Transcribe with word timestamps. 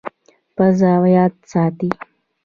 پزه 0.55 0.91
یاد 1.15 1.33
ساتي. 1.51 1.89